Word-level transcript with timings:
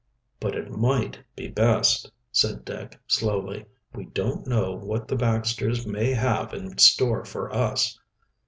"But 0.39 0.55
it 0.55 0.71
might 0.71 1.19
be 1.35 1.47
best," 1.47 2.11
said 2.31 2.65
Dick 2.65 2.99
slowly. 3.05 3.67
"We 3.93 4.05
don't 4.05 4.47
know 4.47 4.73
what 4.73 5.07
the 5.07 5.15
Baxters 5.15 5.85
may 5.85 6.09
have 6.13 6.55
in 6.55 6.79
store 6.79 7.23
for 7.23 7.53
us." 7.53 7.99